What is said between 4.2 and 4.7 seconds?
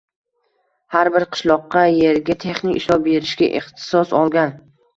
olgan